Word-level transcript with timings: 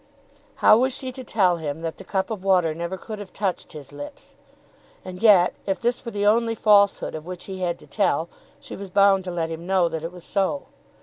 How 0.55 0.77
was 0.79 0.93
she 0.93 1.11
to 1.11 1.23
tell 1.23 1.57
him 1.57 1.81
that 1.83 1.99
the 1.99 2.03
cup 2.03 2.31
of 2.31 2.43
water 2.43 2.73
never 2.73 2.97
could 2.97 3.19
have 3.19 3.31
touched 3.31 3.73
his 3.73 3.91
lips? 3.91 4.33
And 5.05 5.21
yet 5.21 5.53
if 5.67 5.79
this 5.79 6.03
were 6.03 6.11
the 6.11 6.25
only 6.25 6.55
falsehood 6.55 7.13
of 7.13 7.27
which 7.27 7.43
he 7.43 7.59
had 7.59 7.77
to 7.77 7.85
tell, 7.85 8.27
she 8.59 8.75
was 8.75 8.89
bound 8.89 9.23
to 9.25 9.31
let 9.31 9.51
him 9.51 9.67
know 9.67 9.87
that 9.89 10.03
it 10.03 10.11
was 10.11 10.23
so. 10.23 10.63